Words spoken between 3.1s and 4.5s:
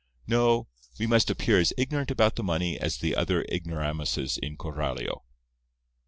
other ignoramuses